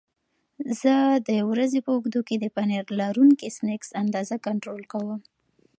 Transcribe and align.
زه 0.81 0.95
د 1.27 1.29
ورځې 1.49 1.79
په 1.85 1.91
اوږدو 1.95 2.21
کې 2.27 2.35
د 2.39 2.45
پنیر 2.57 2.85
لرونکي 2.99 3.47
سنکس 3.57 3.89
اندازه 4.01 4.35
کنټرول 4.47 4.81
کوم. 4.91 5.21